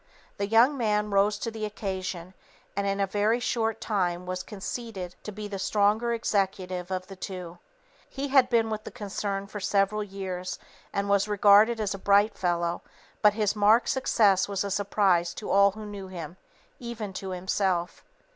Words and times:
The 0.37 0.47
young 0.47 0.77
man 0.79 1.11
rose 1.11 1.37
to 1.37 1.51
the 1.51 1.63
occasion, 1.63 2.33
and 2.75 2.87
in 2.87 2.99
a 2.99 3.05
very 3.05 3.39
short 3.39 3.79
time 3.79 4.25
was 4.25 4.41
conceded 4.41 5.13
to 5.21 5.31
be 5.31 5.47
the 5.47 5.59
stronger 5.59 6.11
executive 6.11 6.89
of 6.89 7.05
the 7.05 7.15
two. 7.15 7.59
He 8.09 8.29
had 8.29 8.49
been 8.49 8.71
with 8.71 8.83
the 8.83 8.89
concern 8.89 9.45
for 9.45 9.59
several 9.59 10.03
years, 10.03 10.57
and 10.91 11.07
was 11.07 11.27
regarded 11.27 11.79
as 11.79 11.93
a 11.93 11.99
bright 11.99 12.35
fellow, 12.35 12.81
but 13.21 13.35
his 13.35 13.55
marked 13.55 13.89
success 13.89 14.47
was 14.47 14.63
a 14.63 14.71
surprise 14.71 15.35
to 15.35 15.51
all 15.51 15.69
who 15.69 15.85
knew 15.85 16.07
him 16.07 16.37
even 16.79 17.13
to 17.13 17.29
himself. 17.29 18.03